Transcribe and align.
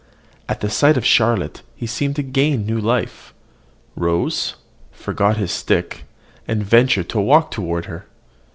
At 0.49 0.61
the 0.61 0.69
sight 0.71 0.97
of 0.97 1.05
Charlotte 1.05 1.61
he 1.75 1.85
seemed 1.85 2.15
to 2.15 2.23
gain 2.23 2.65
new 2.65 2.79
life, 2.79 3.35
rose, 3.95 4.55
forgot 4.91 5.37
his 5.37 5.51
stick, 5.51 6.05
and 6.47 6.63
ventured 6.63 7.07
to 7.09 7.19
walk 7.21 7.51
toward 7.51 7.85
her. 7.85 8.07